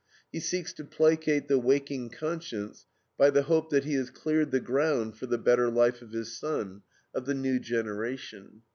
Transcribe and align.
He 0.31 0.39
seeks 0.39 0.73
to 0.73 0.83
placate 0.83 1.47
the 1.47 1.59
waking 1.59 2.09
conscience 2.09 2.87
by 3.19 3.29
the 3.29 3.43
hope 3.43 3.69
that 3.69 3.83
he 3.83 3.93
has 3.93 4.09
cleared 4.09 4.49
the 4.49 4.59
ground 4.59 5.15
for 5.15 5.27
the 5.27 5.37
better 5.37 5.69
life 5.69 6.01
of 6.01 6.09
his 6.11 6.35
son, 6.35 6.81
of 7.13 7.27
the 7.27 7.35
new 7.35 7.59
generation. 7.59 8.63